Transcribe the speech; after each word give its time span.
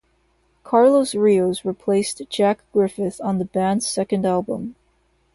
Carlos 0.63 1.13
Rios 1.13 1.63
replaced 1.63 2.23
Jack 2.27 2.63
Griffith 2.73 3.21
on 3.23 3.37
the 3.37 3.45
band's 3.45 3.87
second 3.87 4.25
album. 4.25 4.75